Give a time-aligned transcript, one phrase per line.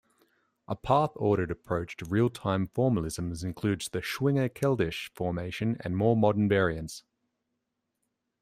[0.67, 7.03] A path-ordered approach to real-time formalisms includes the Schwinger-Keldysh formalism and more modern variants.